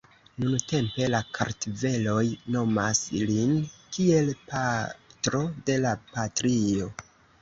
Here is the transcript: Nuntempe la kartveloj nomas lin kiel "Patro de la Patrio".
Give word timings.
Nuntempe 0.43 1.09
la 1.13 1.17
kartveloj 1.37 2.23
nomas 2.55 3.01
lin 3.33 3.53
kiel 3.99 4.33
"Patro 4.49 5.43
de 5.69 5.77
la 5.85 5.93
Patrio". 6.17 6.91